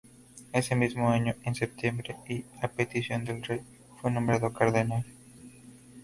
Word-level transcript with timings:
Ese 0.51 0.73
mismo 0.75 1.11
año, 1.11 1.35
en 1.43 1.53
septiembre, 1.53 2.15
y 2.27 2.43
a 2.59 2.67
petición 2.69 3.23
del 3.23 3.43
rey, 3.43 3.61
fue 4.01 4.09
nombrado 4.09 4.51
cardenal. 4.51 5.05